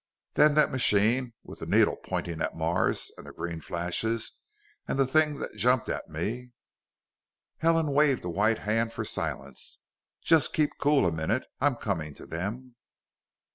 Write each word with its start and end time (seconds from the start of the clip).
"Then 0.33 0.55
that 0.55 0.71
machine, 0.71 1.33
with 1.43 1.59
the 1.59 1.67
needle 1.67 1.95
pointing 1.95 2.41
at 2.41 2.55
Mars, 2.55 3.11
and 3.19 3.27
the 3.27 3.31
green 3.31 3.61
flashes, 3.61 4.31
and 4.87 4.97
the 4.97 5.05
thing 5.05 5.37
that 5.37 5.53
jumped 5.55 5.89
at 5.89 6.09
me" 6.09 6.53
Helen 7.59 7.91
waved 7.91 8.25
a 8.25 8.29
white 8.29 8.57
hand 8.65 8.93
for 8.93 9.05
silence. 9.05 9.77
"Just 10.19 10.53
keep 10.53 10.71
cool 10.79 11.05
a 11.05 11.11
minute! 11.11 11.45
I'm 11.59 11.75
coming 11.75 12.15
to 12.15 12.25
them. 12.25 12.77